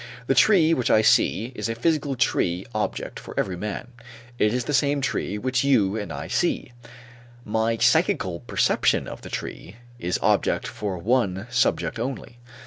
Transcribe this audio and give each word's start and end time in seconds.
The 0.25 0.33
tree 0.33 0.73
which 0.73 0.89
I 0.89 1.03
see 1.03 1.51
is 1.53 1.69
as 1.69 1.77
physical 1.77 2.15
tree 2.15 2.65
object 2.73 3.19
for 3.19 3.39
every 3.39 3.55
man, 3.55 3.89
it 4.39 4.51
is 4.51 4.63
the 4.65 4.73
same 4.73 4.99
tree 4.99 5.37
which 5.37 5.63
you 5.63 5.95
and 5.95 6.11
I 6.11 6.27
see; 6.27 6.71
my 7.45 7.77
psychical 7.77 8.39
perception 8.39 9.07
of 9.07 9.21
the 9.21 9.29
tree 9.29 9.75
is 9.99 10.17
object 10.23 10.65
for 10.65 10.97
one 10.97 11.45
subject 11.51 11.99
only. 11.99 12.39